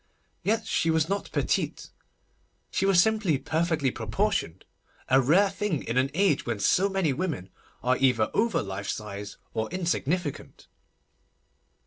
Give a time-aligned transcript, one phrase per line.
[0.41, 1.91] Yet she was not petite.
[2.71, 7.49] She was simply perfectly proportioned—a rare thing in an age when so many women
[7.83, 10.65] are either over life size or insignificant.